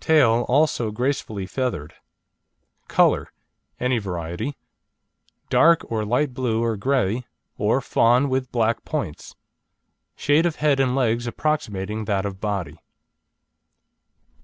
[0.00, 1.94] Tail also gracefully feathered.
[2.88, 3.30] COLOUR
[3.78, 4.56] (ANY VARIETY)
[5.48, 7.24] Dark or light blue or grey,
[7.56, 9.36] or fawn with black points.
[10.16, 12.80] Shade of head and legs approximating that of body.